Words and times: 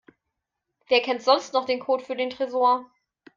Wer 0.87 1.03
kennt 1.03 1.21
sonst 1.21 1.53
noch 1.53 1.65
den 1.65 1.79
Code 1.79 2.03
für 2.03 2.15
den 2.15 2.31
Tresor? 2.31 2.89